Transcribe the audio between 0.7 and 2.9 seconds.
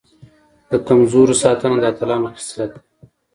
کمزورو ساتنه د اتلانو خصلت دی.